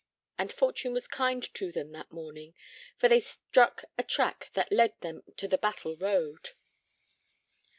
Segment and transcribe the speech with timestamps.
[0.35, 2.55] And fortune was kind to them that morning,
[2.97, 6.53] for they struck a track that led them to the Battle road.